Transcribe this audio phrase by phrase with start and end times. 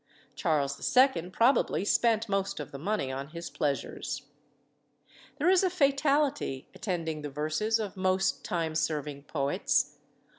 [0.33, 1.29] Charles II.
[1.31, 4.23] probably spent most of the money on his pleasures.
[5.37, 9.99] There is a fatality attending the verses of most time serving poets.